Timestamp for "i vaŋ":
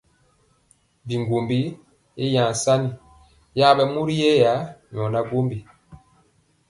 2.23-2.51